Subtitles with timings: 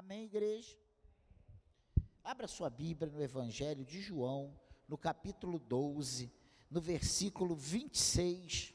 [0.00, 0.78] Amém, igreja?
[2.24, 6.32] Abra sua Bíblia no Evangelho de João, no capítulo 12,
[6.70, 8.72] no versículo 26.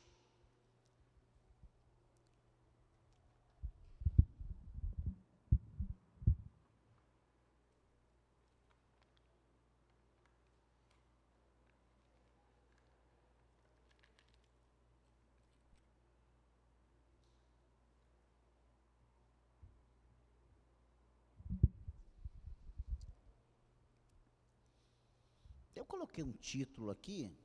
[25.75, 27.35] Eu coloquei um título aqui,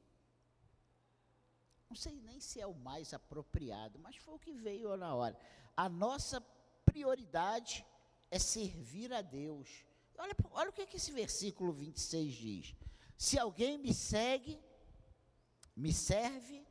[1.89, 5.37] não sei nem se é o mais apropriado, mas foi o que veio na hora.
[5.77, 6.41] A nossa
[6.85, 7.85] prioridade
[8.31, 9.69] é servir a Deus.
[10.17, 12.77] Olha, olha o que, que esse versículo 26 diz.
[13.17, 14.61] Se alguém me segue,
[15.75, 16.65] me serve,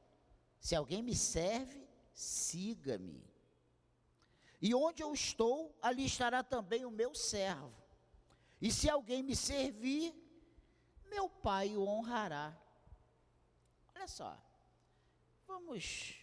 [0.59, 3.22] se alguém me serve, siga-me.
[4.61, 7.73] E onde eu estou, ali estará também o meu servo.
[8.61, 10.13] E se alguém me servir,
[11.09, 12.57] meu Pai o honrará.
[13.95, 14.38] Olha só,
[15.47, 16.16] vamos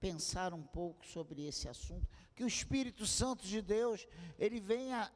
[0.00, 5.12] pensar um pouco sobre esse assunto, que o Espírito Santo de Deus, ele venha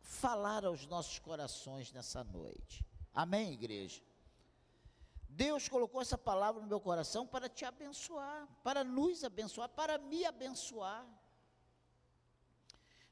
[0.00, 2.84] falar aos nossos corações nessa noite.
[3.14, 4.02] Amém, igreja?
[5.28, 10.24] Deus colocou essa palavra no meu coração para te abençoar, para nos abençoar, para me
[10.24, 11.06] abençoar.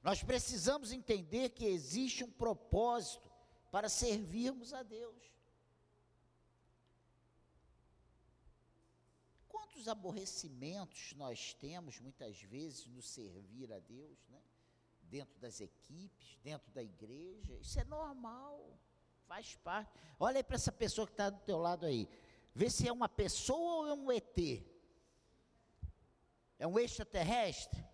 [0.03, 3.24] Nós precisamos entender que existe um propósito
[3.75, 5.21] para servirmos a Deus.
[9.49, 14.41] Quantos aborrecimentos nós temos muitas vezes no servir a Deus, né?
[15.03, 18.79] Dentro das equipes, dentro da igreja, isso é normal,
[19.27, 19.91] faz parte.
[20.21, 22.09] Olha aí para essa pessoa que está do teu lado aí,
[22.55, 24.39] vê se é uma pessoa ou é um ET.
[26.61, 27.85] É um extraterrestre?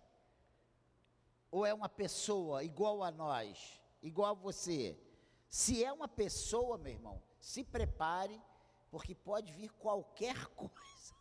[1.49, 4.95] Ou é uma pessoa igual a nós, igual a você?
[5.51, 8.41] Se é uma pessoa, meu irmão, se prepare,
[8.89, 11.13] porque pode vir qualquer coisa.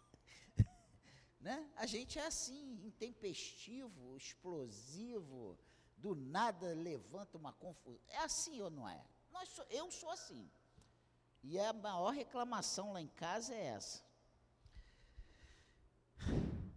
[1.40, 1.68] né?
[1.74, 5.58] A gente é assim, intempestivo, explosivo,
[5.96, 8.00] do nada levanta uma confusão.
[8.06, 9.04] É assim ou não é?
[9.32, 10.48] Nós, eu sou assim.
[11.42, 14.04] E a maior reclamação lá em casa é essa.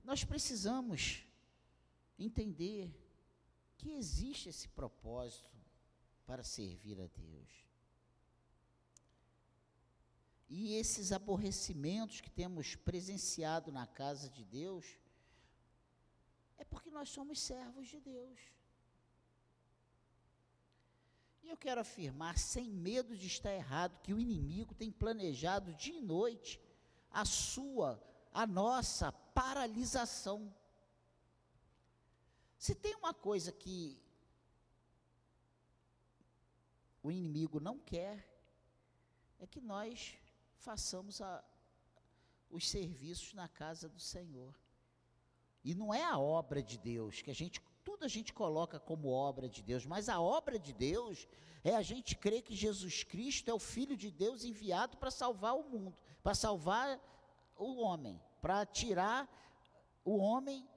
[0.03, 1.23] Nós precisamos
[2.17, 2.91] entender
[3.77, 5.53] que existe esse propósito
[6.25, 7.73] para servir a Deus.
[10.49, 14.85] E esses aborrecimentos que temos presenciado na casa de Deus,
[16.57, 18.39] é porque nós somos servos de Deus.
[21.41, 25.97] E eu quero afirmar, sem medo de estar errado, que o inimigo tem planejado dia
[25.97, 26.61] e noite
[27.11, 28.01] a sua,
[28.31, 30.53] a nossa paralisação.
[32.57, 33.99] Se tem uma coisa que
[37.03, 38.25] o inimigo não quer
[39.37, 40.15] é que nós
[40.55, 41.43] façamos a,
[42.49, 44.57] os serviços na casa do Senhor.
[45.63, 49.09] E não é a obra de Deus, que a gente, tudo a gente coloca como
[49.09, 51.27] obra de Deus, mas a obra de Deus
[51.63, 55.55] é a gente crer que Jesus Cristo é o Filho de Deus enviado para salvar
[55.55, 56.99] o mundo, para salvar
[57.57, 59.29] o homem, para tirar
[60.05, 60.67] o homem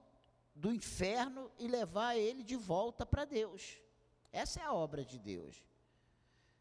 [0.54, 3.76] do inferno e levar ele de volta para Deus.
[4.32, 5.62] Essa é a obra de Deus.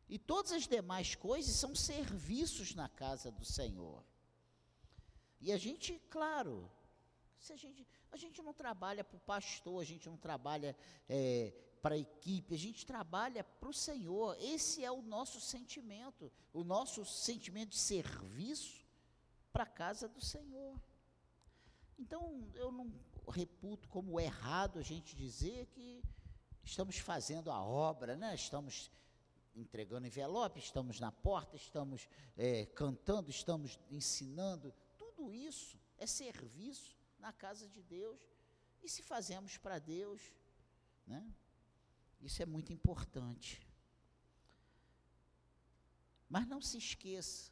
[0.07, 4.03] E todas as demais coisas são serviços na casa do Senhor.
[5.41, 6.69] E a gente, claro,
[7.49, 10.75] a, gente, a gente não trabalha para o pastor, a gente não trabalha
[11.09, 14.35] é, para a equipe, a gente trabalha para o Senhor.
[14.39, 18.85] Esse é o nosso sentimento, o nosso sentimento de serviço
[19.51, 20.79] para a casa do Senhor.
[21.97, 22.91] Então, eu não
[23.29, 26.03] reputo como errado a gente dizer que
[26.63, 28.35] estamos fazendo a obra, né?
[28.35, 28.91] estamos
[29.55, 32.07] entregando envelope, estamos na porta, estamos
[32.37, 34.73] é, cantando, estamos ensinando.
[34.97, 38.19] Tudo isso é serviço na casa de Deus.
[38.83, 40.21] E se fazemos para Deus,
[41.07, 41.25] né?
[42.21, 43.65] Isso é muito importante.
[46.29, 47.51] Mas não se esqueça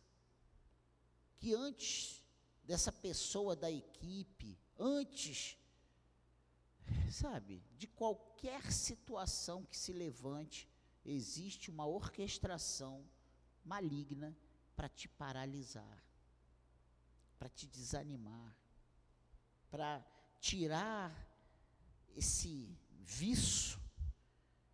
[1.37, 2.23] que antes
[2.63, 5.57] dessa pessoa da equipe, antes,
[7.11, 10.67] sabe, de qualquer situação que se levante,
[11.05, 13.07] existe uma orquestração
[13.63, 14.35] maligna
[14.75, 16.03] para te paralisar,
[17.37, 18.57] para te desanimar,
[19.69, 20.05] para
[20.39, 21.11] tirar
[22.15, 23.79] esse vício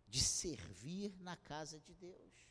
[0.08, 2.50] de servir na casa de Deus.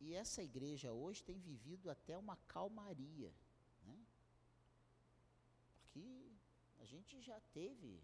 [0.00, 3.34] E essa igreja hoje tem vivido até uma calmaria,
[3.82, 4.06] né?
[5.78, 6.30] Porque
[6.80, 8.02] A gente já teve.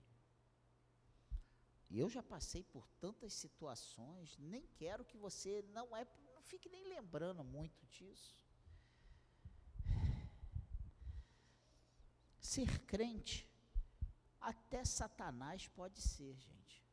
[1.89, 6.69] E eu já passei por tantas situações, nem quero que você não é, não fique
[6.69, 8.37] nem lembrando muito disso.
[12.41, 13.49] Ser crente,
[14.41, 16.85] até Satanás pode ser, gente.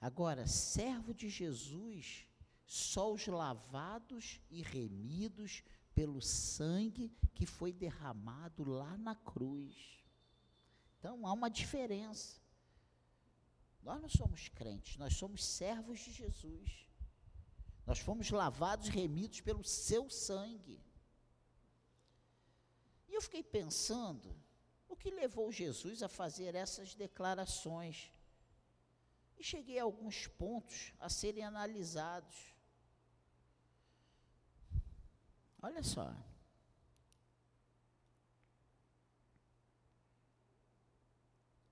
[0.00, 2.26] Agora, servo de Jesus,
[2.66, 5.62] só os lavados e remidos
[5.94, 10.02] pelo sangue que foi derramado lá na cruz.
[10.98, 12.41] Então há uma diferença.
[13.82, 16.86] Nós não somos crentes, nós somos servos de Jesus.
[17.84, 20.80] Nós fomos lavados e remidos pelo seu sangue.
[23.08, 24.34] E eu fiquei pensando,
[24.88, 28.12] o que levou Jesus a fazer essas declarações?
[29.36, 32.54] E cheguei a alguns pontos a serem analisados.
[35.60, 36.14] Olha só.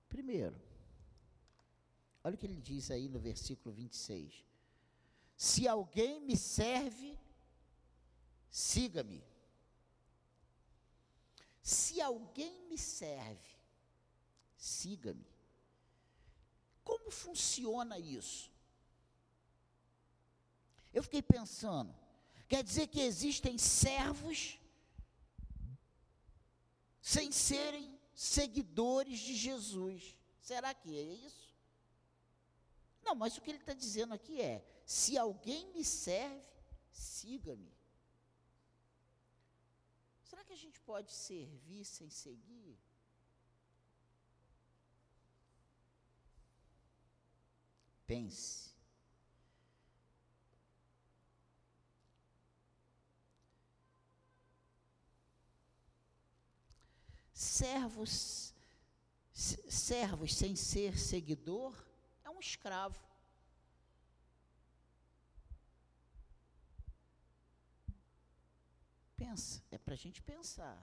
[0.09, 0.70] Primeiro,
[2.23, 4.45] olha o que ele diz aí no versículo 26.
[5.37, 7.19] Se alguém me serve,
[8.51, 9.25] siga-me.
[11.63, 13.57] Se alguém me serve,
[14.57, 15.27] siga-me.
[16.85, 18.51] Como funciona isso?
[20.93, 21.95] Eu fiquei pensando,
[22.51, 24.59] Quer dizer que existem servos
[27.01, 30.17] sem serem seguidores de Jesus.
[30.41, 31.50] Será que é isso?
[33.11, 36.41] Não, mas o que ele está dizendo aqui é: se alguém me serve,
[36.93, 37.77] siga-me.
[40.23, 42.79] Será que a gente pode servir sem seguir?
[48.07, 48.71] Pense.
[57.33, 58.55] servos,
[59.33, 61.90] servos sem ser seguidor
[62.41, 62.99] um escravo.
[69.15, 70.83] Pensa, é para a gente pensar,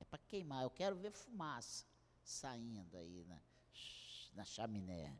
[0.00, 0.62] é para queimar.
[0.62, 1.84] Eu quero ver fumaça
[2.24, 3.38] saindo aí na,
[4.32, 5.14] na chaminé.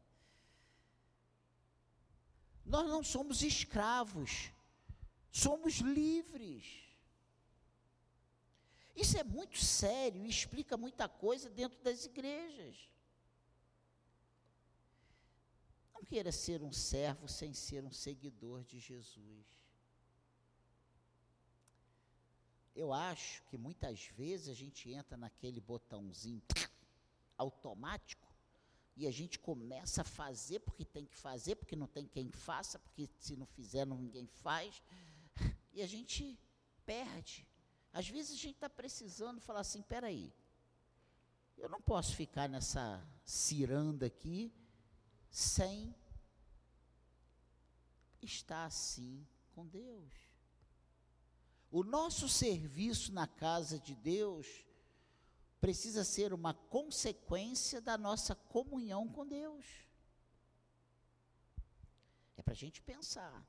[2.65, 4.51] Nós não somos escravos,
[5.31, 6.65] somos livres.
[8.97, 12.96] Isso é muito sério e explica muita coisa dentro das igrejas.
[15.97, 19.45] Não queira ser um servo sem ser um seguidor de Jesus.
[22.75, 26.43] Eu acho que muitas vezes a gente entra naquele botãozinho
[27.37, 28.31] automático
[28.95, 32.79] e a gente começa a fazer porque tem que fazer, porque não tem quem faça,
[32.79, 34.83] porque se não fizer ninguém faz,
[35.73, 36.39] e a gente
[36.85, 37.49] perde
[37.97, 40.31] às vezes a gente está precisando falar assim: peraí,
[41.57, 44.53] eu não posso ficar nessa ciranda aqui
[45.37, 45.95] sem
[48.23, 50.15] estar assim com Deus.
[51.71, 54.47] O nosso serviço na casa de Deus
[55.61, 59.67] precisa ser uma consequência da nossa comunhão com Deus.
[62.39, 63.47] É para a gente pensar.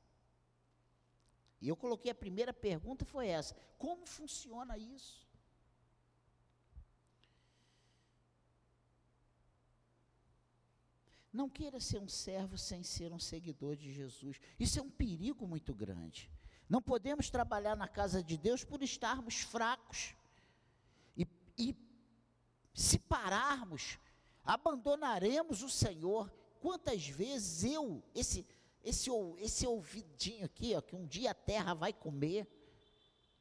[1.61, 5.26] E eu coloquei a primeira pergunta foi essa: como funciona isso?
[11.37, 14.39] Não queira ser um servo sem ser um seguidor de Jesus.
[14.59, 16.31] Isso é um perigo muito grande.
[16.67, 20.15] Não podemos trabalhar na casa de Deus por estarmos fracos.
[21.15, 21.75] E, e
[22.73, 23.99] se pararmos,
[24.43, 26.33] abandonaremos o Senhor.
[26.59, 28.43] Quantas vezes eu, esse,
[28.83, 32.47] esse, esse ouvidinho aqui, ó, que um dia a terra vai comer,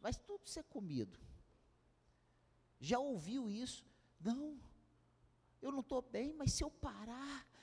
[0.02, 1.18] vai tudo ser comido.
[2.78, 3.86] Já ouviu isso?
[4.20, 4.60] Não,
[5.62, 7.55] eu não estou bem, mas se eu parar,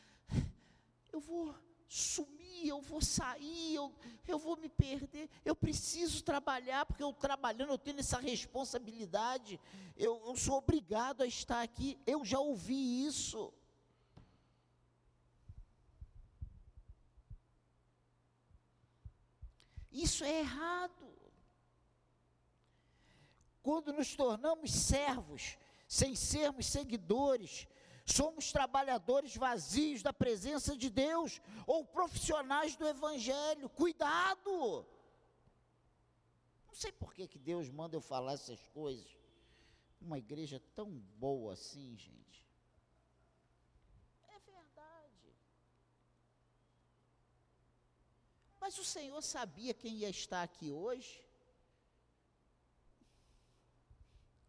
[1.13, 1.55] eu vou
[1.88, 3.93] sumir, eu vou sair, eu,
[4.27, 5.29] eu vou me perder.
[5.46, 9.60] Eu preciso trabalhar, porque eu trabalhando, eu tenho essa responsabilidade.
[9.96, 12.00] Eu, eu sou obrigado a estar aqui.
[12.05, 13.53] Eu já ouvi isso.
[19.91, 21.13] Isso é errado.
[23.62, 27.67] Quando nos tornamos servos, sem sermos seguidores,
[28.05, 33.69] somos trabalhadores vazios da presença de Deus ou profissionais do Evangelho.
[33.69, 34.86] Cuidado!
[36.67, 39.07] Não sei por que, que Deus manda eu falar essas coisas.
[40.01, 42.43] Uma igreja tão boa assim, gente.
[48.63, 51.22] Mas o Senhor sabia quem ia estar aqui hoje?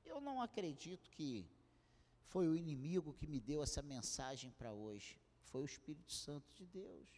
[0.04, 1.50] Eu não acredito que
[2.34, 5.20] foi o inimigo que me deu essa mensagem para hoje.
[5.44, 7.08] Foi o Espírito Santo de Deus.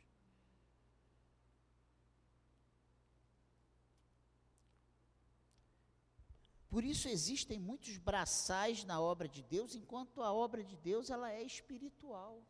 [6.68, 11.32] Por isso existem muitos braçais na obra de Deus, enquanto a obra de Deus ela
[11.32, 12.46] é espiritual.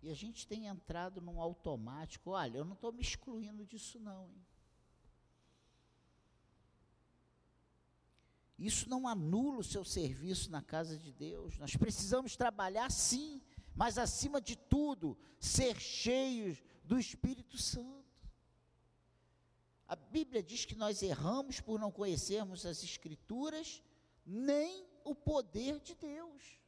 [0.00, 2.30] E a gente tem entrado num automático.
[2.30, 4.30] Olha, eu não estou me excluindo disso, não.
[4.30, 4.47] Hein?
[8.58, 11.56] Isso não anula o seu serviço na casa de Deus.
[11.58, 13.40] Nós precisamos trabalhar sim,
[13.74, 17.98] mas acima de tudo, ser cheios do Espírito Santo.
[19.86, 23.82] A Bíblia diz que nós erramos por não conhecermos as Escrituras,
[24.26, 26.58] nem o poder de Deus.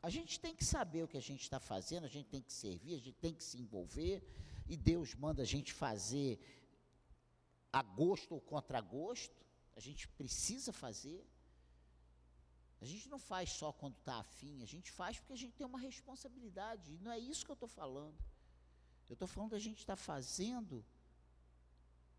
[0.00, 2.52] A gente tem que saber o que a gente está fazendo, a gente tem que
[2.52, 4.22] servir, a gente tem que se envolver,
[4.66, 6.40] e Deus manda a gente fazer
[7.72, 9.34] a gosto ou contra gosto,
[9.74, 11.26] a gente precisa fazer.
[12.80, 15.66] A gente não faz só quando está afim, a gente faz porque a gente tem
[15.66, 18.18] uma responsabilidade, e não é isso que eu estou falando.
[19.08, 20.84] Eu estou falando da gente estar tá fazendo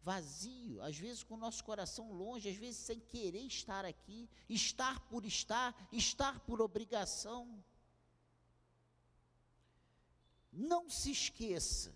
[0.01, 5.00] vazio, às vezes com o nosso coração longe, às vezes sem querer estar aqui, estar
[5.10, 7.63] por estar, estar por obrigação.
[10.51, 11.93] Não se esqueça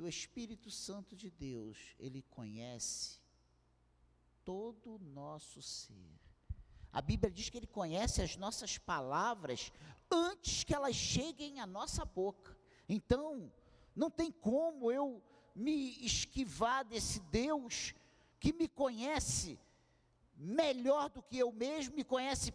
[0.00, 3.20] que o Espírito Santo de Deus, ele conhece
[4.46, 6.18] todo o nosso ser.
[6.90, 9.70] A Bíblia diz que ele conhece as nossas palavras
[10.10, 12.56] antes que elas cheguem à nossa boca.
[12.88, 13.52] Então,
[13.94, 15.22] não tem como eu
[15.54, 17.94] me esquivar desse Deus
[18.38, 19.58] que me conhece
[20.34, 22.54] melhor do que eu mesmo, me conhece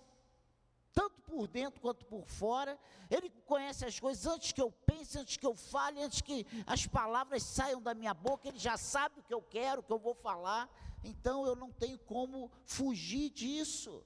[0.95, 2.79] tanto por dentro quanto por fora.
[3.11, 6.87] Ele conhece as coisas antes que eu pense, antes que eu fale, antes que as
[6.87, 8.47] palavras saiam da minha boca.
[8.47, 10.69] Ele já sabe o que eu quero, o que eu vou falar.
[11.03, 14.03] Então eu não tenho como fugir disso.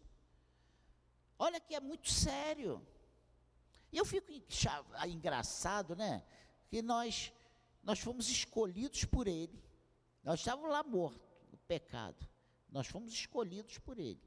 [1.38, 2.86] Olha que é muito sério.
[3.92, 4.32] E eu fico
[5.08, 6.24] engraçado, né?
[6.68, 7.32] Que nós
[7.84, 9.64] nós fomos escolhidos por ele.
[10.24, 12.28] Nós estávamos lá mortos no pecado.
[12.70, 14.22] Nós fomos escolhidos por ele.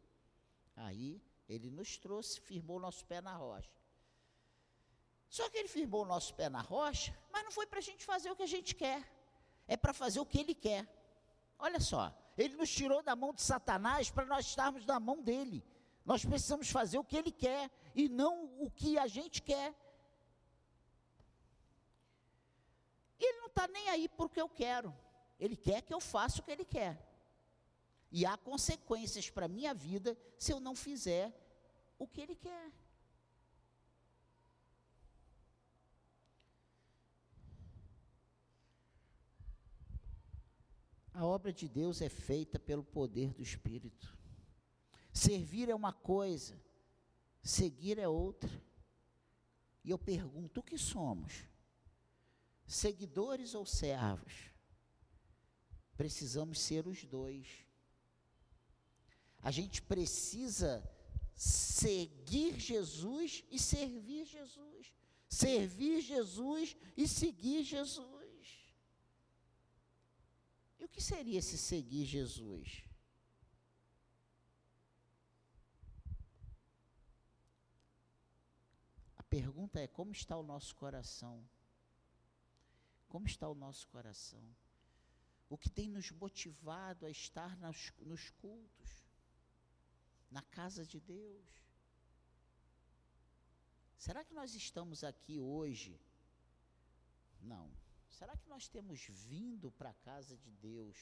[0.74, 1.20] Aí
[1.54, 3.70] ele nos trouxe, firmou o nosso pé na rocha.
[5.28, 8.04] Só que ele firmou o nosso pé na rocha, mas não foi para a gente
[8.04, 9.00] fazer o que a gente quer,
[9.66, 10.86] é para fazer o que ele quer.
[11.58, 15.64] Olha só, ele nos tirou da mão de Satanás para nós estarmos na mão dele.
[16.04, 19.74] Nós precisamos fazer o que ele quer e não o que a gente quer.
[23.20, 24.94] Ele não está nem aí porque eu quero.
[25.38, 27.11] Ele quer que eu faça o que ele quer.
[28.12, 31.34] E há consequências para a minha vida se eu não fizer
[31.98, 32.70] o que Ele quer.
[41.14, 44.16] A obra de Deus é feita pelo poder do Espírito.
[45.12, 46.60] Servir é uma coisa,
[47.42, 48.50] seguir é outra.
[49.84, 51.44] E eu pergunto: o que somos?
[52.66, 54.50] Seguidores ou servos?
[55.96, 57.66] Precisamos ser os dois.
[59.42, 60.88] A gente precisa
[61.34, 64.92] seguir Jesus e servir Jesus.
[65.28, 68.12] Servir Jesus e seguir Jesus.
[70.78, 72.84] E o que seria esse seguir Jesus?
[79.16, 81.48] A pergunta é: como está o nosso coração?
[83.08, 84.44] Como está o nosso coração?
[85.48, 89.01] O que tem nos motivado a estar nos, nos cultos?
[90.32, 91.46] Na casa de Deus.
[93.96, 96.00] Será que nós estamos aqui hoje?
[97.40, 97.70] Não.
[98.08, 100.96] Será que nós temos vindo para a casa de Deus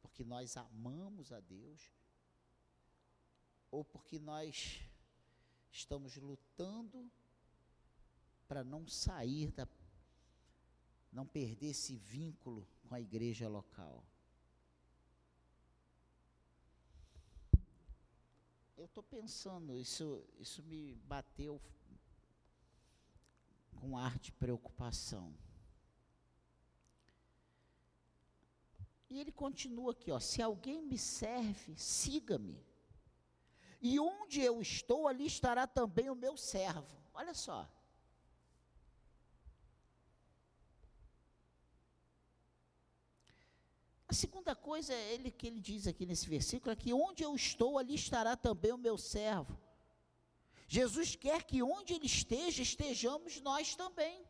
[0.00, 1.92] porque nós amamos a Deus?
[3.70, 4.80] Ou porque nós
[5.70, 7.10] estamos lutando
[8.46, 9.66] para não sair da
[11.10, 14.02] não perder esse vínculo com a igreja local?
[18.82, 21.62] Eu estou pensando, isso, isso me bateu
[23.76, 25.32] com ar de preocupação.
[29.08, 32.60] E ele continua aqui, ó, se alguém me serve, siga-me.
[33.80, 37.00] E onde eu estou, ali estará também o meu servo.
[37.14, 37.70] Olha só.
[44.12, 47.34] A segunda coisa é ele, que ele diz aqui nesse versículo é que onde eu
[47.34, 49.58] estou, ali estará também o meu servo.
[50.68, 54.22] Jesus quer que onde ele esteja, estejamos nós também.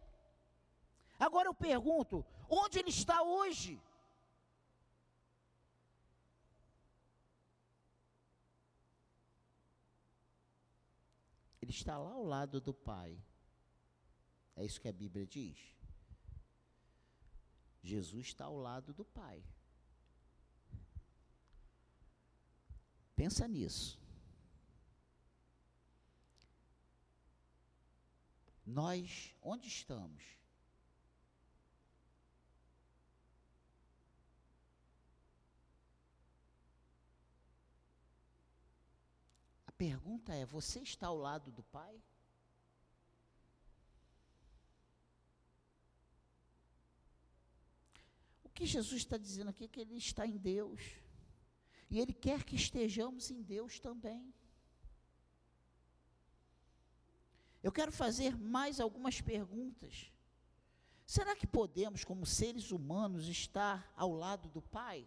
[1.19, 3.83] Agora eu pergunto: onde ele está hoje?
[11.61, 13.21] Ele está lá ao lado do Pai.
[14.55, 15.59] É isso que a Bíblia diz.
[17.83, 19.43] Jesus está ao lado do Pai.
[23.23, 24.01] Pensa nisso.
[28.67, 30.25] Nós, onde estamos?
[39.67, 42.03] A pergunta é: você está ao lado do Pai?
[48.43, 50.81] O que Jesus está dizendo aqui é que Ele está em Deus.
[51.93, 54.33] E Ele quer que estejamos em Deus também.
[57.63, 60.11] Eu quero fazer mais algumas perguntas.
[61.05, 65.07] Será que podemos, como seres humanos, estar ao lado do Pai?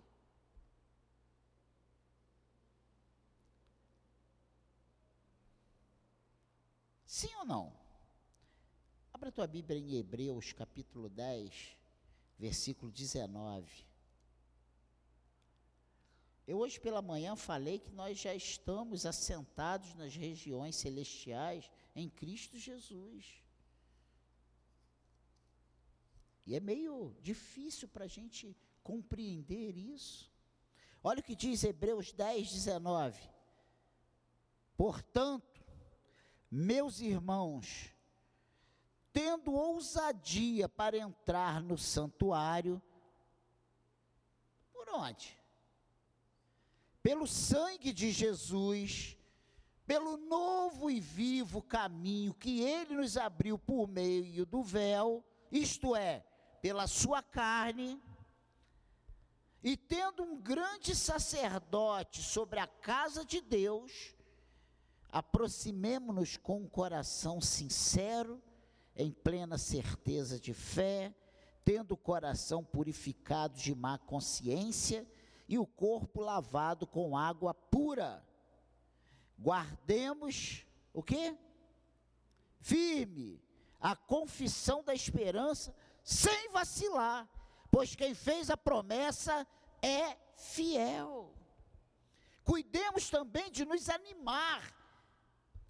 [7.08, 7.74] Sim ou não?
[9.12, 11.76] Abra tua Bíblia em Hebreus, capítulo 10,
[12.38, 13.95] versículo 19.
[16.48, 22.58] Eu hoje pela manhã falei que nós já estamos assentados nas regiões celestiais em Cristo
[22.58, 23.44] Jesus.
[26.46, 30.32] E é meio difícil para a gente compreender isso.
[31.04, 33.20] Olha o que diz Hebreus 10, 19.
[34.78, 35.64] Portanto,
[36.52, 37.92] meus irmãos,
[39.12, 42.80] tendo ousadia para entrar no santuário,
[44.72, 45.36] por onde?
[47.06, 49.16] Pelo sangue de Jesus,
[49.86, 56.26] pelo novo e vivo caminho que ele nos abriu por meio do véu, isto é,
[56.64, 58.02] pela sua carne,
[59.64, 64.16] e tendo um grande sacerdote sobre a casa de Deus,
[65.12, 68.42] aproximemo-nos com um coração sincero,
[68.96, 71.14] em plena certeza de fé,
[71.64, 75.08] tendo o coração purificado de má consciência
[75.48, 78.26] e o corpo lavado com água pura
[79.40, 81.38] guardemos o quê?
[82.60, 83.42] Firme
[83.80, 87.30] a confissão da esperança, sem vacilar,
[87.70, 89.46] pois quem fez a promessa
[89.82, 91.34] é fiel.
[92.44, 94.74] Cuidemos também de nos animar.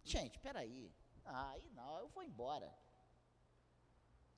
[0.04, 0.94] Gente, espera aí.
[1.26, 2.74] Aí não, eu vou embora.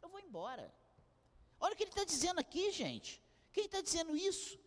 [0.02, 0.74] Eu vou embora.
[1.60, 3.22] Olha o que ele está dizendo aqui, gente.
[3.52, 4.60] Quem está dizendo isso?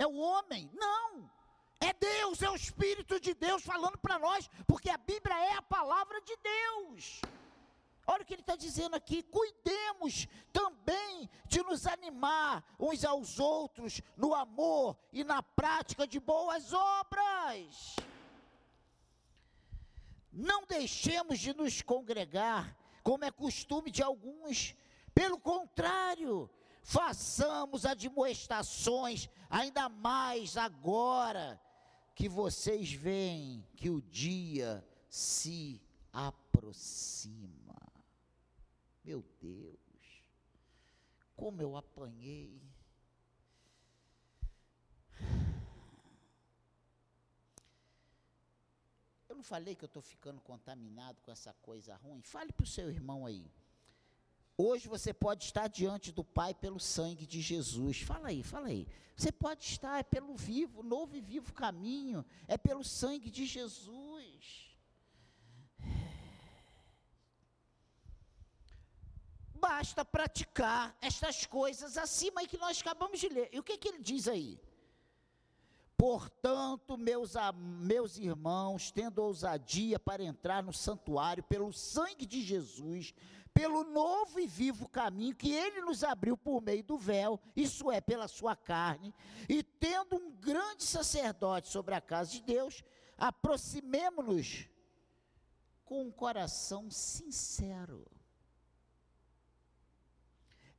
[0.00, 0.70] É o homem?
[0.72, 1.30] Não.
[1.78, 5.62] É Deus, é o Espírito de Deus falando para nós, porque a Bíblia é a
[5.76, 7.20] palavra de Deus.
[8.06, 14.00] Olha o que ele está dizendo aqui: cuidemos também de nos animar uns aos outros
[14.16, 17.96] no amor e na prática de boas obras.
[20.32, 24.74] Não deixemos de nos congregar, como é costume de alguns,
[25.14, 26.48] pelo contrário,
[26.82, 31.60] façamos admoestações, ainda mais agora
[32.14, 35.80] que vocês veem que o dia se
[36.12, 37.76] aproxima.
[39.04, 40.24] Meu Deus,
[41.34, 42.60] como eu apanhei.
[49.28, 52.20] Eu não falei que eu estou ficando contaminado com essa coisa ruim?
[52.20, 53.50] Fale para o seu irmão aí.
[54.62, 58.02] Hoje você pode estar diante do Pai pelo sangue de Jesus.
[58.02, 58.86] Fala aí, fala aí.
[59.16, 64.76] Você pode estar é pelo vivo, novo e vivo caminho, é pelo sangue de Jesus.
[69.54, 73.48] Basta praticar estas coisas acima que nós acabamos de ler.
[73.52, 74.60] E o que, que ele diz aí?
[76.00, 83.14] Portanto, meus, meus irmãos, tendo ousadia para entrar no santuário pelo sangue de Jesus,
[83.52, 88.00] pelo novo e vivo caminho que ele nos abriu por meio do véu, isso é,
[88.00, 89.14] pela sua carne,
[89.48, 92.82] e tendo um grande sacerdote sobre a casa de Deus,
[93.18, 94.68] aproximemo-nos
[95.84, 98.06] com um coração sincero,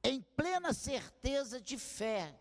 [0.04, 2.34] em plena certeza de fé,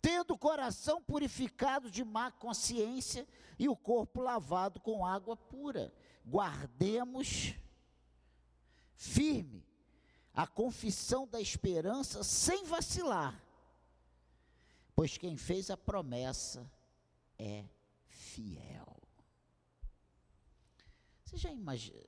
[0.00, 3.26] tendo o coração purificado de má consciência
[3.58, 5.92] e o corpo lavado com água pura.
[6.24, 7.54] Guardemos
[8.96, 9.64] firme
[10.32, 13.42] a confissão da esperança sem vacilar,
[14.94, 16.70] pois quem fez a promessa
[17.38, 17.64] é
[18.06, 18.96] fiel.
[21.24, 21.98] Você já imagina?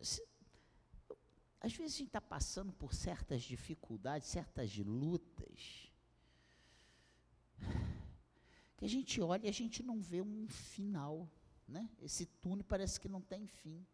[1.60, 5.90] Às vezes a gente está passando por certas dificuldades, certas lutas,
[8.76, 11.28] que a gente olha e a gente não vê um final.
[11.66, 11.90] né?
[12.00, 13.84] Esse túnel parece que não tem fim.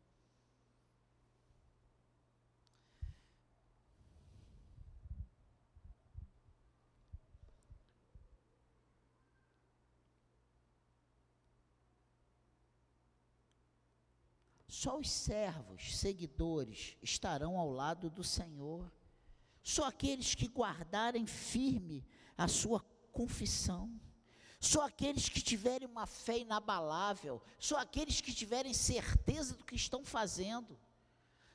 [14.84, 18.92] Só os servos, seguidores, estarão ao lado do Senhor.
[19.62, 23.98] Só aqueles que guardarem firme a sua confissão.
[24.60, 27.40] Só aqueles que tiverem uma fé inabalável.
[27.58, 30.78] Só aqueles que tiverem certeza do que estão fazendo.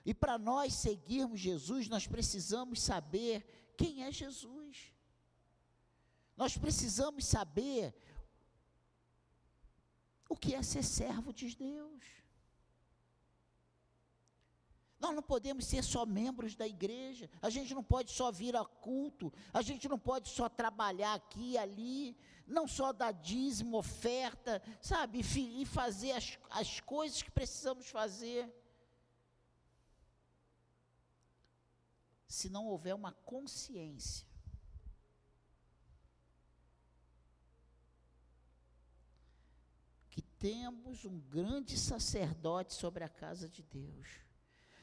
[0.04, 3.46] E para nós seguirmos Jesus, nós precisamos saber
[3.78, 4.92] quem é Jesus.
[6.36, 7.94] Nós precisamos saber
[10.28, 12.19] o que é ser servo de Deus.
[15.00, 18.66] Nós não podemos ser só membros da igreja, a gente não pode só vir a
[18.66, 24.62] culto, a gente não pode só trabalhar aqui e ali, não só dar dízimo, oferta,
[24.82, 28.54] sabe, e fazer as, as coisas que precisamos fazer.
[32.28, 34.28] Se não houver uma consciência.
[40.10, 44.29] Que temos um grande sacerdote sobre a casa de Deus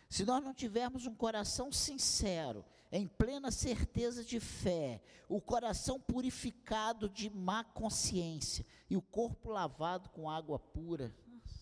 [0.08, 7.08] se nós não tivermos um coração sincero, em plena certeza de fé, o coração purificado
[7.08, 11.12] de má consciência e o corpo lavado com água pura,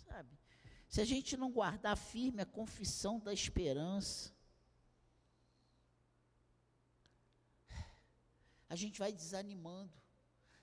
[0.06, 0.28] sabe?
[0.88, 4.32] Se a gente não guardar firme a confissão da esperança,
[8.68, 9.92] a gente vai desanimando.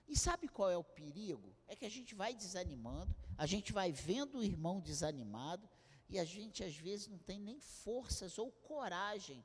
[0.08, 1.54] E sabe qual é o perigo?
[1.66, 5.68] É que a gente vai desanimando, a gente vai vendo o irmão desanimado,
[6.12, 9.42] e a gente às vezes não tem nem forças ou coragem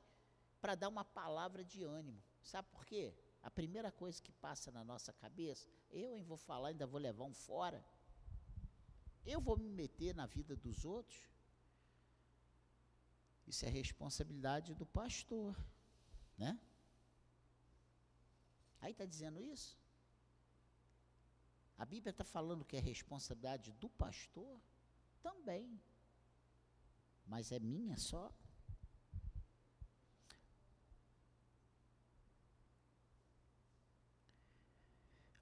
[0.60, 2.22] para dar uma palavra de ânimo.
[2.42, 3.14] Sabe por quê?
[3.42, 7.24] A primeira coisa que passa na nossa cabeça, eu em vou falar, ainda vou levar
[7.24, 7.82] um fora.
[9.24, 11.18] Eu vou me meter na vida dos outros.
[13.46, 15.56] Isso é responsabilidade do pastor,
[16.36, 16.60] né?
[18.78, 19.78] Aí está dizendo isso?
[21.78, 24.60] A Bíblia está falando que é responsabilidade do pastor?
[25.22, 25.80] Também
[27.28, 28.32] mas é minha só.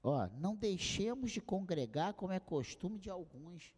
[0.03, 3.75] Ó, não deixemos de congregar como é costume de alguns.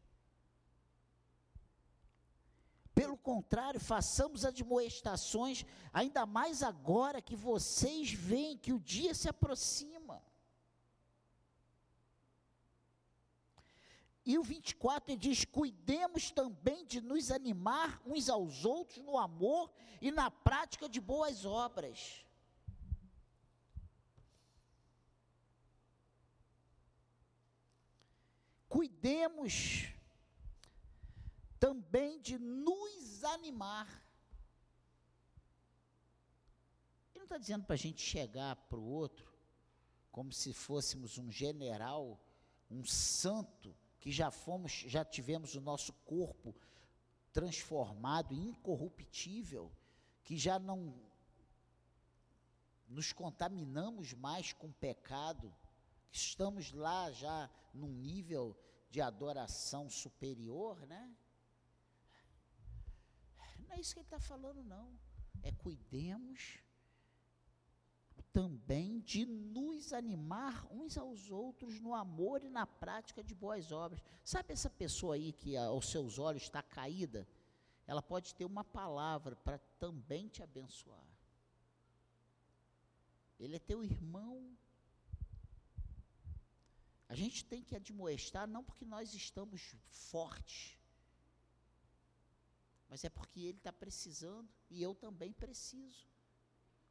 [2.95, 9.98] Pelo contrário, façamos admoestações, ainda mais agora que vocês veem que o dia se aproxima.
[14.31, 19.73] E o 24 ele diz: cuidemos também de nos animar uns aos outros no amor
[20.03, 22.27] e na prática de boas obras.
[28.69, 29.87] Cuidemos
[31.59, 33.89] também de nos animar.
[37.15, 39.27] Ele não está dizendo para a gente chegar para o outro
[40.13, 42.21] como se fôssemos um general,
[42.71, 46.55] um santo que já fomos, já tivemos o nosso corpo
[47.33, 49.73] transformado, incorruptível,
[50.25, 50.95] que já não
[52.89, 55.55] nos contaminamos mais com pecado,
[56.11, 58.57] estamos lá já num nível
[58.91, 61.15] de adoração superior, né?
[63.59, 64.99] Não é isso que ele está falando, não.
[65.43, 66.59] É cuidemos
[68.33, 74.03] também de nos animar uns aos outros no amor e na prática de boas obras.
[74.25, 77.27] Sabe essa pessoa aí que aos seus olhos está caída?
[77.87, 81.07] Ela pode ter uma palavra para também te abençoar.
[83.39, 84.57] Ele é teu irmão.
[87.09, 90.77] A gente tem que admoestar não porque nós estamos fortes,
[92.89, 96.07] mas é porque ele está precisando e eu também preciso.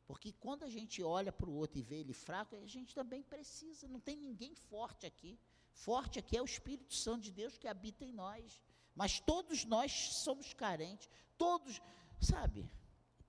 [0.08, 3.22] Porque quando a gente olha para o outro e vê ele fraco, a gente também
[3.22, 3.90] precisa.
[3.90, 5.38] Não tem ninguém forte aqui.
[5.74, 8.62] Forte aqui é o Espírito Santo de Deus que habita em nós.
[8.96, 11.10] Mas todos nós somos carentes.
[11.38, 11.82] Todos,
[12.22, 12.72] sabe?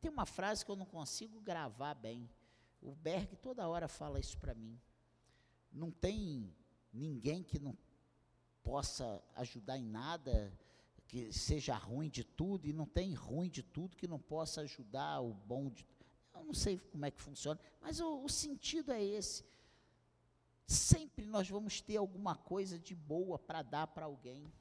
[0.01, 2.31] Tem uma frase que eu não consigo gravar bem.
[2.81, 4.81] O Berg toda hora fala isso para mim.
[5.73, 6.55] Não tem
[6.93, 7.77] ninguém que não
[8.63, 10.57] possa ajudar em nada,
[11.09, 15.21] que seja ruim de tudo, e não tem ruim de tudo que não possa ajudar
[15.21, 15.98] o bom de tudo
[16.39, 19.45] eu não sei como é que funciona, mas o, o sentido é esse.
[20.67, 24.53] Sempre nós vamos ter alguma coisa de boa para dar para alguém.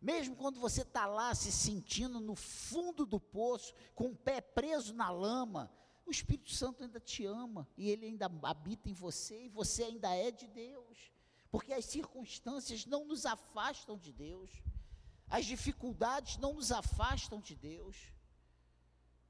[0.00, 4.94] Mesmo quando você está lá se sentindo no fundo do poço, com o pé preso
[4.94, 5.70] na lama,
[6.04, 10.14] o Espírito Santo ainda te ama e ele ainda habita em você e você ainda
[10.14, 11.12] é de Deus.
[11.50, 14.50] porque as circunstâncias não nos afastam de Deus,
[15.28, 18.11] as dificuldades não nos afastam de Deus,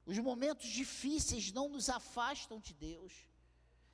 [0.05, 3.13] os momentos difíceis não nos afastam de Deus.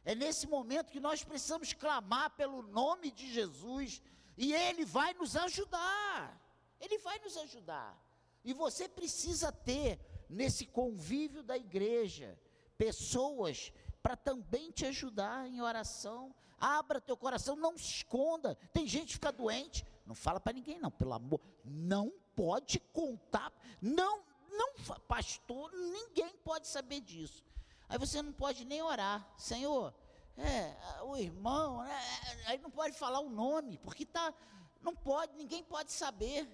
[0.04, 4.02] É nesse momento que nós precisamos clamar pelo nome de Jesus
[4.38, 6.39] e Ele vai nos ajudar.
[6.80, 7.98] Ele vai nos ajudar.
[8.43, 12.39] E você precisa ter nesse convívio da igreja
[12.78, 16.34] pessoas para também te ajudar em oração.
[16.58, 18.56] Abra teu coração, não se esconda.
[18.74, 21.41] Tem gente que fica doente, não fala para ninguém não, pelo amor.
[21.63, 24.73] Não pode contar, não, não,
[25.07, 27.43] pastor, ninguém pode saber disso.
[27.88, 29.93] Aí você não pode nem orar, Senhor.
[30.38, 31.99] É, o irmão, né,
[32.45, 34.33] aí não pode falar o nome, porque tá,
[34.81, 36.47] não pode, ninguém pode saber.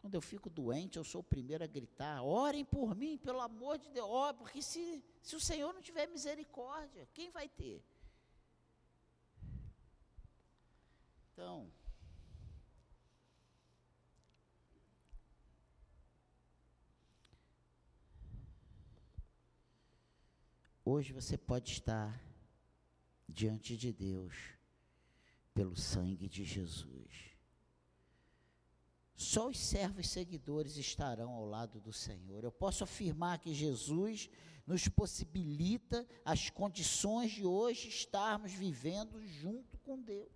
[0.00, 3.78] Quando eu fico doente, eu sou o primeiro a gritar: orem por mim, pelo amor
[3.78, 7.84] de Deus, oh, porque se, se o Senhor não tiver misericórdia, quem vai ter?
[11.32, 11.70] Então,
[20.90, 22.20] hoje você pode estar
[23.28, 24.34] diante de Deus
[25.54, 27.30] pelo sangue de Jesus.
[29.14, 32.42] Só os servos seguidores estarão ao lado do Senhor.
[32.42, 34.28] Eu posso afirmar que Jesus
[34.66, 40.32] nos possibilita as condições de hoje estarmos vivendo junto com Deus.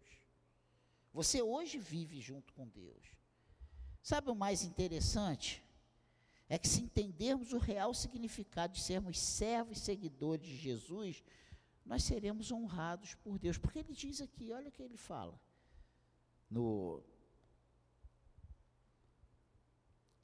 [1.12, 3.02] Você hoje vive junto com Deus.
[4.02, 5.63] Sabe o mais interessante?
[6.54, 11.20] É que se entendermos o real significado de sermos servos e seguidores de Jesus,
[11.84, 13.58] nós seremos honrados por Deus.
[13.58, 15.36] Porque ele diz aqui, olha o que ele fala.
[16.48, 17.02] No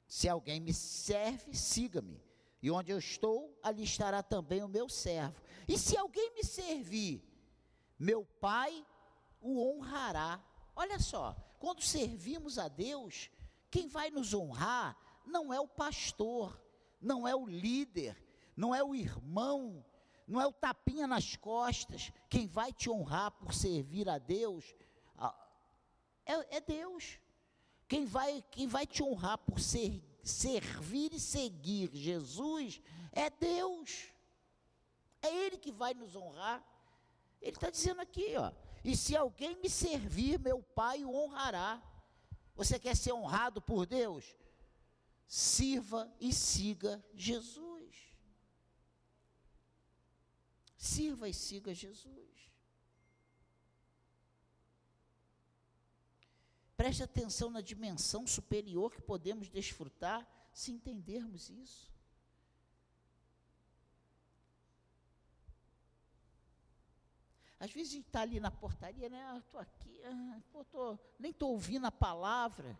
[0.07, 2.23] Se alguém me serve, siga-me.
[2.61, 5.35] E onde eu estou, ali estará também o meu servo.
[5.67, 7.21] E se alguém me servir,
[7.99, 8.87] meu Pai
[9.41, 10.41] o honrará.
[10.73, 13.29] Olha só, quando servimos a Deus,
[13.69, 16.59] quem vai nos honrar não é o pastor,
[16.99, 18.17] não é o líder,
[18.55, 19.85] não é o irmão,
[20.27, 22.11] não é o tapinha nas costas.
[22.29, 24.75] Quem vai te honrar por servir a Deus
[26.25, 27.19] é, é Deus.
[27.87, 32.81] Quem vai, quem vai te honrar por ser, servir e seguir Jesus
[33.11, 34.07] é Deus.
[35.21, 36.63] É Ele que vai nos honrar.
[37.41, 38.51] Ele está dizendo aqui, ó.
[38.83, 41.81] E se alguém me servir, meu Pai o honrará.
[42.55, 44.35] Você quer ser honrado por Deus?
[45.31, 48.13] Sirva e siga Jesus.
[50.75, 52.51] Sirva e siga Jesus.
[56.75, 61.89] Preste atenção na dimensão superior que podemos desfrutar se entendermos isso.
[67.57, 69.23] Às vezes a gente está ali na portaria, né?
[69.27, 72.77] Ah, estou aqui, ah, pô, tô, nem estou ouvindo a palavra.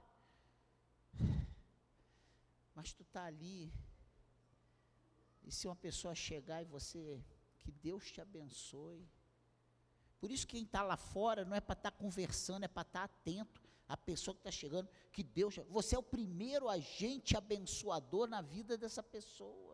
[2.81, 3.71] Mas tu está ali.
[5.43, 7.23] E se uma pessoa chegar e você,
[7.59, 9.07] que Deus te abençoe.
[10.19, 13.07] Por isso quem está lá fora não é para estar tá conversando, é para estar
[13.07, 18.27] tá atento a pessoa que está chegando, que Deus, você é o primeiro agente abençoador
[18.27, 19.70] na vida dessa pessoa.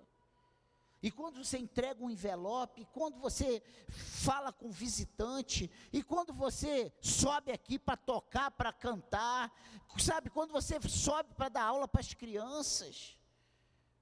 [1.08, 7.50] E quando você entrega um envelope, quando você fala com visitante, e quando você sobe
[7.50, 9.50] aqui para tocar, para cantar,
[9.98, 13.18] sabe, quando você sobe para dar aula para as crianças,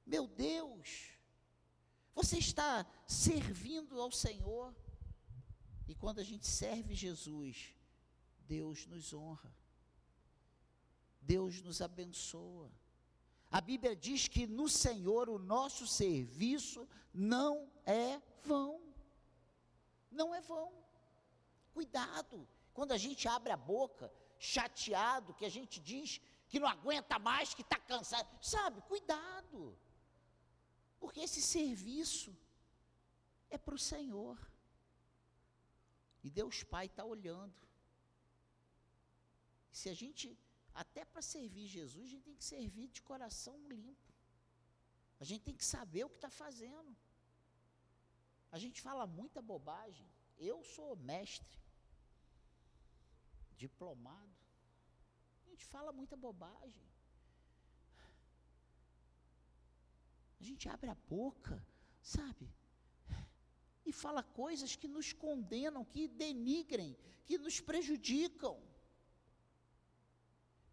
[0.04, 1.12] meu Deus,
[2.16, 4.76] você está servindo ao Senhor.
[5.88, 7.76] E quando a gente serve Jesus,
[8.48, 9.56] Deus nos honra.
[11.22, 12.72] Deus nos abençoa.
[13.52, 18.82] A Bíblia diz que no Senhor o nosso serviço não é vão.
[20.12, 20.72] Não é vão.
[21.74, 27.18] Cuidado, quando a gente abre a boca, chateado, que a gente diz que não aguenta
[27.20, 28.28] mais, que está cansado.
[28.42, 29.78] Sabe, cuidado.
[31.00, 32.36] Porque esse serviço
[33.50, 34.38] é para o Senhor.
[36.24, 37.54] E Deus Pai está olhando.
[39.72, 40.38] Se a gente
[40.84, 44.14] até para servir Jesus, a gente tem que servir de coração limpo.
[45.22, 46.96] A gente tem que saber o que está fazendo.
[48.52, 50.06] A gente fala muita bobagem.
[50.38, 51.58] Eu sou mestre,
[53.56, 54.36] diplomado.
[55.46, 56.86] A gente fala muita bobagem.
[60.42, 61.66] A gente abre a boca,
[62.02, 62.54] sabe?
[63.86, 68.62] E fala coisas que nos condenam, que denigrem, que nos prejudicam.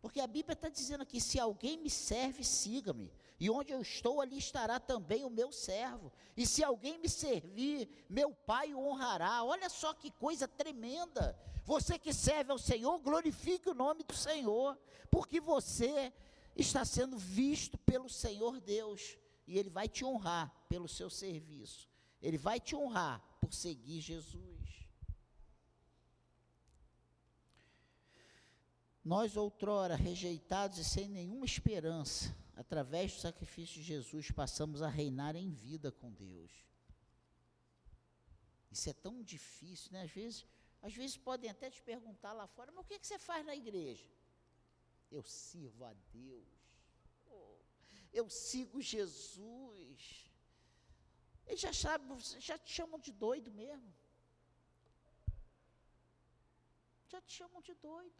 [0.02, 3.10] Porque a Bíblia está dizendo aqui: se alguém me serve, siga-me.
[3.38, 6.12] E onde eu estou, ali estará também o meu servo.
[6.36, 9.42] E se alguém me servir, meu Pai o honrará.
[9.44, 11.38] Olha só que coisa tremenda.
[11.64, 14.76] Você que serve ao Senhor, glorifique o nome do Senhor,
[15.08, 16.12] porque você
[16.56, 21.88] está sendo visto pelo Senhor Deus, e Ele vai te honrar pelo seu serviço.
[22.20, 24.81] Ele vai te honrar por seguir Jesus.
[29.04, 35.34] Nós, outrora, rejeitados e sem nenhuma esperança, através do sacrifício de Jesus, passamos a reinar
[35.34, 36.52] em vida com Deus.
[38.70, 40.02] Isso é tão difícil, né?
[40.02, 40.46] Às vezes,
[40.80, 43.44] às vezes podem até te perguntar lá fora, mas o que, é que você faz
[43.44, 44.08] na igreja?
[45.10, 46.62] Eu sirvo a Deus.
[48.12, 50.30] Eu sigo Jesus.
[51.46, 53.92] Eles já sabem, já te chamam de doido mesmo.
[57.08, 58.14] Já te chamam de doido.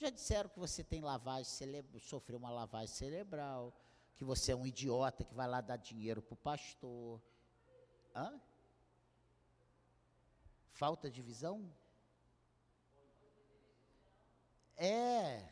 [0.00, 3.70] Já disseram que você tem lavagem cerebral, sofreu uma lavagem cerebral,
[4.16, 7.20] que você é um idiota que vai lá dar dinheiro para o pastor.
[8.16, 8.40] Hã?
[10.72, 11.70] Falta de visão?
[14.74, 15.46] É.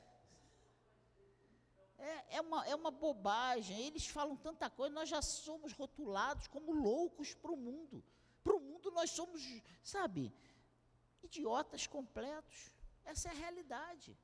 [1.98, 3.78] É, é, uma, é uma bobagem.
[3.86, 8.02] Eles falam tanta coisa, nós já somos rotulados como loucos para o mundo.
[8.42, 9.42] Para o mundo nós somos,
[9.82, 10.32] sabe,
[11.22, 12.70] idiotas completos.
[13.04, 14.16] Essa é a realidade.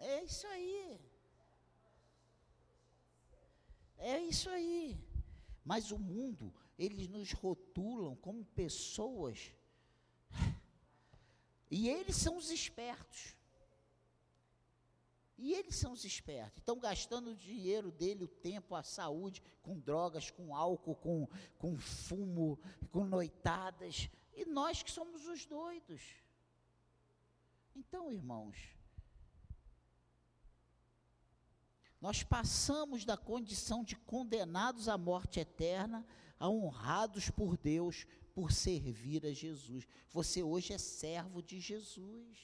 [0.00, 1.00] É isso aí.
[3.98, 4.98] É isso aí.
[5.64, 9.52] Mas o mundo, eles nos rotulam como pessoas.
[11.70, 13.36] E eles são os espertos.
[15.36, 16.58] E eles são os espertos.
[16.58, 21.78] Estão gastando o dinheiro dele, o tempo, a saúde, com drogas, com álcool, com, com
[21.78, 22.58] fumo,
[22.90, 24.10] com noitadas.
[24.34, 26.02] E nós que somos os doidos.
[27.74, 28.56] Então, irmãos,
[32.00, 36.06] Nós passamos da condição de condenados à morte eterna
[36.38, 39.86] a honrados por Deus por servir a Jesus.
[40.08, 42.38] Você hoje é servo de Jesus.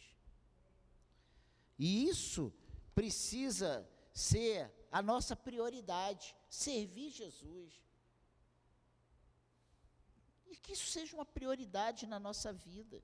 [1.78, 2.52] E isso
[2.94, 7.72] precisa ser a nossa prioridade, servir Jesus.
[10.46, 13.02] E que isso seja uma prioridade na nossa vida.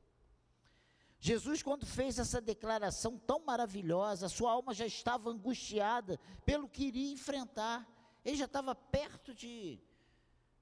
[1.24, 7.12] Jesus, quando fez essa declaração tão maravilhosa, sua alma já estava angustiada pelo que iria
[7.12, 7.88] enfrentar.
[8.24, 9.78] Ele já estava perto de,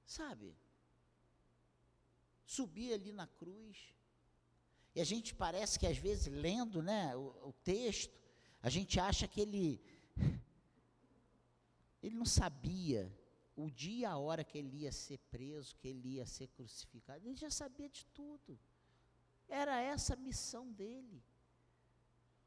[0.05, 0.55] sabe,
[2.45, 3.95] subir ali na cruz.
[4.93, 8.13] E a gente parece que às vezes lendo, né, o, o texto,
[8.61, 9.81] a gente acha que ele
[12.03, 13.11] ele não sabia
[13.55, 17.27] o dia e a hora que ele ia ser preso, que ele ia ser crucificado.
[17.27, 18.59] Ele já sabia de tudo.
[19.51, 21.21] Era essa a missão dele.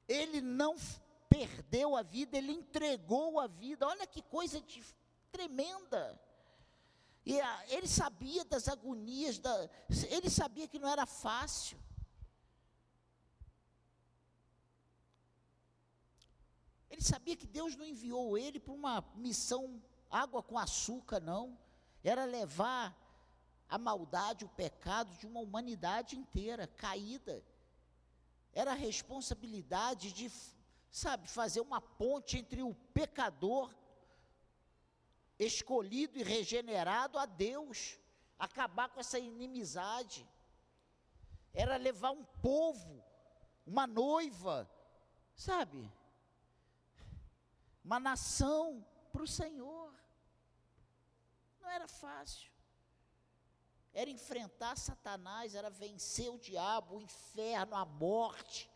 [0.08, 0.74] Ele não
[1.28, 3.86] perdeu a vida, ele entregou a vida.
[3.86, 4.82] Olha que coisa de,
[5.30, 6.18] tremenda.
[7.26, 9.68] E a, ele sabia das agonias, da,
[10.08, 11.78] ele sabia que não era fácil.
[16.88, 21.58] Ele sabia que Deus não enviou ele para uma missão água com açúcar, não.
[22.02, 22.96] Era levar
[23.68, 27.44] a maldade, o pecado de uma humanidade inteira caída.
[28.53, 30.31] Era a responsabilidade de,
[30.90, 33.74] sabe, fazer uma ponte entre o pecador
[35.38, 37.98] escolhido e regenerado a Deus,
[38.38, 40.27] acabar com essa inimizade.
[41.53, 43.03] Era levar um povo,
[43.66, 44.70] uma noiva,
[45.35, 45.90] sabe?
[47.85, 49.92] Uma nação para o Senhor.
[51.61, 52.53] Não era fácil
[53.94, 58.68] era enfrentar Satanás, era vencer o diabo, o inferno, a morte,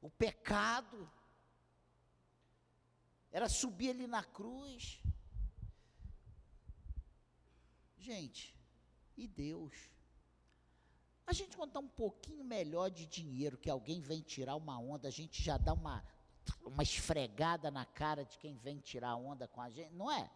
[0.00, 1.10] o pecado,
[3.32, 5.00] era subir ali na cruz.
[7.98, 8.54] Gente,
[9.16, 9.90] e Deus?
[11.26, 15.10] A gente está um pouquinho melhor de dinheiro, que alguém vem tirar uma onda, a
[15.10, 16.04] gente já dá uma,
[16.64, 20.30] uma esfregada na cara de quem vem tirar onda com a gente, não é?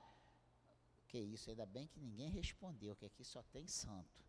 [1.09, 4.26] Que isso, ainda bem que ninguém respondeu, que aqui só tem santo.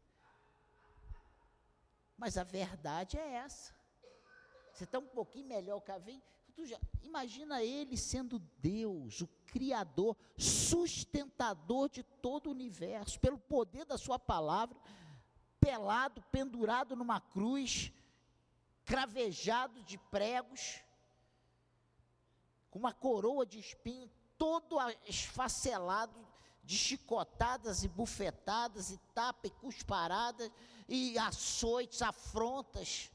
[2.18, 3.76] Mas a verdade é essa.
[4.74, 6.22] Você está um pouquinho melhor que a vem.
[7.03, 14.18] Imagina ele sendo Deus, o Criador, sustentador de todo o universo, pelo poder da Sua
[14.18, 14.76] palavra,
[15.59, 17.91] pelado, pendurado numa cruz,
[18.86, 20.82] cravejado de pregos,
[22.72, 26.26] com uma coroa de espinho, todo esfacelado
[26.68, 30.51] de chicotadas e bufetadas, e tapa e cusparadas,
[30.88, 33.09] e açoites, afrontas.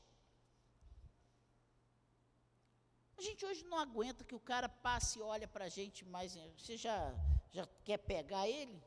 [3.19, 6.35] A gente hoje não aguenta que o cara passe e olha para a gente, mas
[6.57, 7.15] você já,
[7.53, 8.83] já quer pegar ele?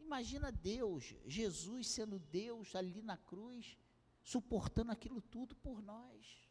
[0.00, 3.76] Imagina Deus, Jesus sendo Deus ali na cruz,
[4.22, 6.45] suportando aquilo tudo por nós.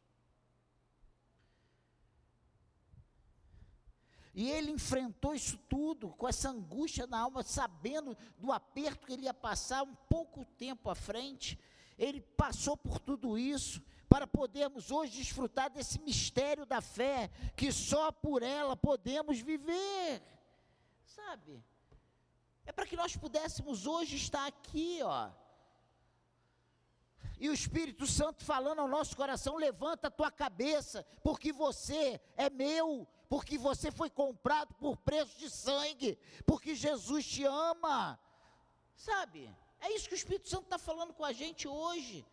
[4.36, 9.24] E ele enfrentou isso tudo com essa angústia na alma, sabendo do aperto que ele
[9.24, 11.58] ia passar um pouco tempo à frente.
[11.98, 18.12] Ele passou por tudo isso para podermos hoje desfrutar desse mistério da fé, que só
[18.12, 20.22] por ela podemos viver.
[21.06, 21.64] Sabe?
[22.66, 25.30] É para que nós pudéssemos hoje estar aqui, ó.
[27.40, 32.50] E o Espírito Santo falando ao nosso coração: levanta a tua cabeça, porque você é
[32.50, 38.20] meu, porque você foi comprado por preço de sangue, porque Jesus te ama.
[38.96, 39.54] Sabe?
[39.80, 42.26] É isso que o Espírito Santo está falando com a gente hoje.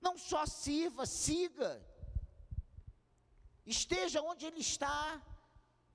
[0.00, 1.82] Não só sirva, siga.
[3.64, 5.22] Esteja onde Ele está.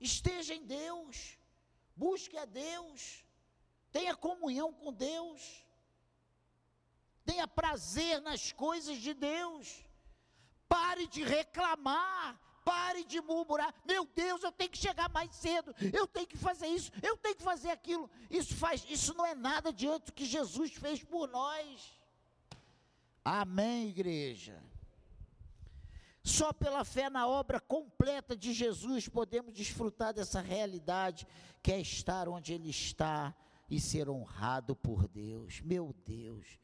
[0.00, 1.38] Esteja em Deus.
[1.96, 3.24] Busque a Deus.
[3.92, 5.64] Tenha comunhão com Deus.
[7.24, 9.84] Tenha prazer nas coisas de Deus.
[10.68, 12.40] Pare de reclamar.
[12.64, 13.74] Pare de murmurar.
[13.84, 15.74] Meu Deus, eu tenho que chegar mais cedo.
[15.92, 16.90] Eu tenho que fazer isso.
[17.02, 18.10] Eu tenho que fazer aquilo.
[18.30, 22.00] Isso faz, isso não é nada diante do que Jesus fez por nós.
[23.22, 24.62] Amém, igreja.
[26.22, 31.26] Só pela fé na obra completa de Jesus podemos desfrutar dessa realidade
[31.62, 33.34] que é estar onde Ele está
[33.70, 35.60] e ser honrado por Deus.
[35.60, 36.58] Meu Deus.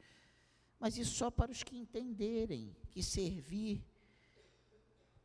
[0.80, 3.86] Mas isso só para os que entenderem que servir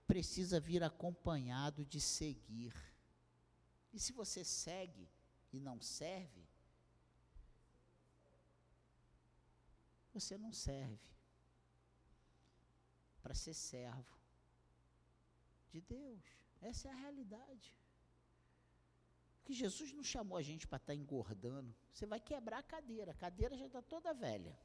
[0.06, 2.74] precisa vir acompanhado de seguir.
[3.94, 5.10] E se você segue
[5.54, 6.46] e não serve,
[10.14, 11.10] você não serve
[13.22, 14.20] para ser servo
[15.72, 16.22] de Deus.
[16.62, 17.74] Essa é a realidade.
[19.46, 21.74] Que Jesus não chamou a gente para estar tá engordando.
[21.94, 23.12] Você vai quebrar a cadeira.
[23.12, 24.58] A cadeira já está toda velha.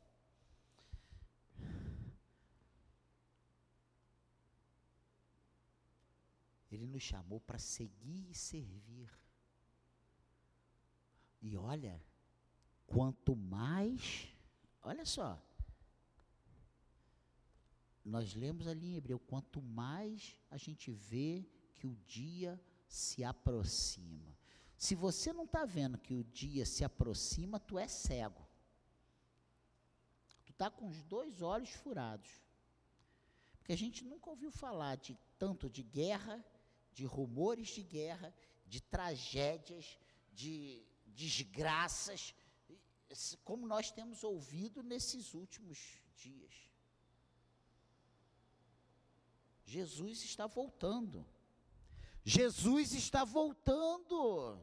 [6.80, 9.10] Ele nos chamou para seguir e servir.
[11.42, 12.02] E olha,
[12.86, 14.34] quanto mais,
[14.82, 15.38] olha só,
[18.02, 22.58] nós lemos ali em Hebreu, quanto mais a gente vê que o dia
[22.88, 24.34] se aproxima.
[24.78, 28.48] Se você não está vendo que o dia se aproxima, tu é cego.
[30.46, 32.30] Tu está com os dois olhos furados.
[33.58, 36.42] Porque a gente nunca ouviu falar de tanto de guerra
[36.92, 38.34] de rumores de guerra,
[38.66, 39.98] de tragédias,
[40.32, 42.34] de desgraças,
[43.44, 46.54] como nós temos ouvido nesses últimos dias.
[49.64, 51.26] Jesus está voltando.
[52.24, 54.62] Jesus está voltando.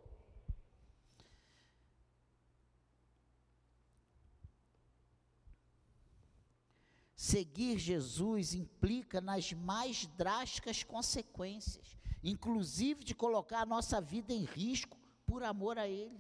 [7.15, 14.97] Seguir Jesus implica nas mais drásticas consequências inclusive de colocar a nossa vida em risco
[15.25, 16.19] por amor a Ele.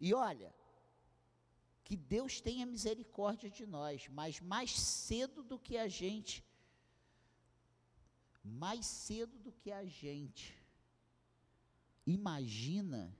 [0.00, 0.54] E olha,
[1.84, 6.44] que Deus tenha misericórdia de nós, mas mais cedo do que a gente,
[8.42, 10.56] mais cedo do que a gente
[12.06, 13.16] imagina,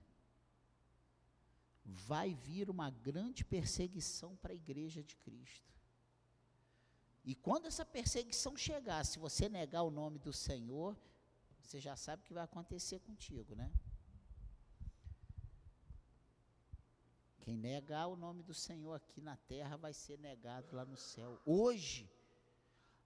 [1.83, 5.73] vai vir uma grande perseguição para a igreja de Cristo.
[7.23, 10.95] E quando essa perseguição chegar, se você negar o nome do Senhor,
[11.65, 13.71] você já sabe o que vai acontecer contigo, né?
[17.41, 21.39] Quem negar o nome do Senhor aqui na terra vai ser negado lá no céu.
[21.45, 22.09] Hoje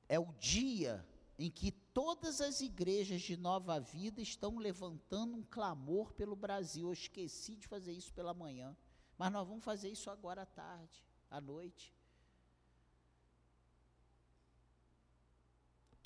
[0.08, 1.06] é o dia
[1.38, 6.88] em que todas as igrejas de nova vida estão levantando um clamor pelo Brasil.
[6.88, 8.76] Eu esqueci de fazer isso pela manhã,
[9.18, 11.94] mas nós vamos fazer isso agora à tarde, à noite.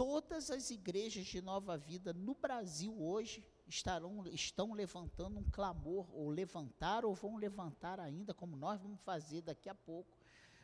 [0.03, 6.29] Todas as igrejas de nova vida no Brasil hoje estarão, estão levantando um clamor, ou
[6.29, 10.19] levantaram ou vão levantar ainda, como nós vamos fazer daqui a pouco,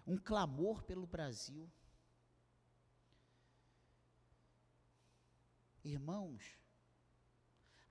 [0.05, 1.71] um clamor pelo Brasil.
[5.85, 6.59] Irmãos,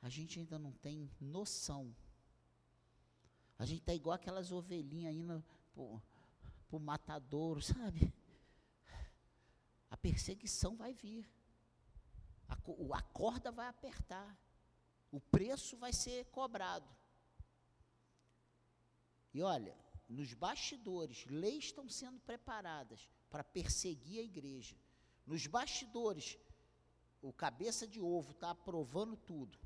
[0.03, 1.97] a gente ainda não tem noção.
[3.59, 5.43] A gente está igual aquelas ovelhinhas indo
[5.73, 8.13] para o matadouro, sabe?
[9.91, 11.29] a perseguição vai vir,
[12.49, 12.55] a,
[12.99, 14.37] a corda vai apertar,
[15.11, 16.89] o preço vai ser cobrado.
[19.33, 19.77] E olha,
[20.09, 24.77] nos bastidores, leis estão sendo preparadas para perseguir a igreja.
[25.27, 26.39] Nos bastidores,
[27.21, 29.59] o cabeça de ovo está aprovando tudo.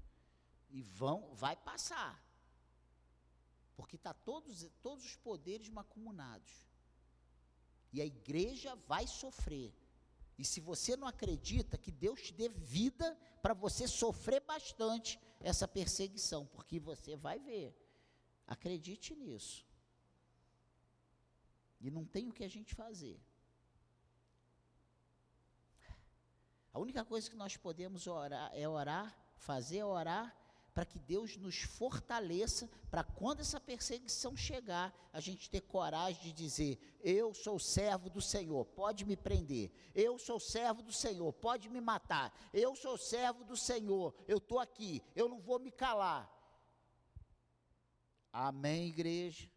[0.69, 2.21] E vão, vai passar.
[3.77, 6.67] Porque está todos, todos os poderes macumunados.
[7.93, 9.73] E a igreja vai sofrer.
[10.43, 15.69] E se você não acredita, que Deus te dê vida para você sofrer bastante essa
[15.69, 17.73] perseguição, porque você vai ver.
[18.45, 19.65] Acredite nisso.
[21.81, 23.21] E não tem o que a gente fazer.
[26.73, 30.37] A única coisa que nós podemos orar é orar, fazer é orar
[30.75, 36.33] para que Deus nos fortaleça para quando essa perseguição chegar, a gente ter coragem de
[36.33, 39.71] dizer: Eu sou servo do Senhor, pode me prender.
[39.95, 42.33] Eu sou servo do Senhor, pode me matar.
[42.53, 46.31] Eu sou servo do Senhor, eu estou aqui, eu não vou me calar.
[48.33, 49.51] Amém, igreja?